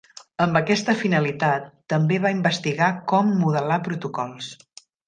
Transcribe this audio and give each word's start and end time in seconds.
Amb 0.45 0.55
aquesta 0.61 0.95
finalitat, 1.01 1.69
també 1.95 2.19
va 2.27 2.35
investigar 2.39 2.91
com 3.13 3.33
modelar 3.45 3.83
protocols. 3.91 4.55